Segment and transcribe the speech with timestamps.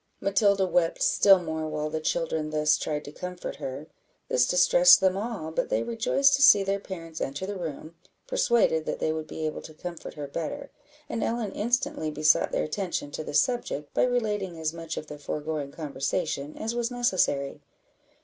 [0.19, 3.85] Matilda wept still more while the children thus tried to comfort her.
[4.29, 7.93] This distressed them all; but they rejoiced to see their parents enter the room,
[8.25, 10.71] persuaded that they would be able to comfort her better,
[11.07, 15.19] and Ellen instantly besought their attention to the subject by relating as much of the
[15.19, 17.61] foregoing conversation as was necessary.